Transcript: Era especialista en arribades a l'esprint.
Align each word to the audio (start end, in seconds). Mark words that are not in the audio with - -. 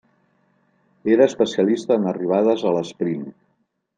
Era 1.15 1.27
especialista 1.31 1.99
en 2.01 2.09
arribades 2.13 2.65
a 2.71 2.75
l'esprint. 2.79 3.31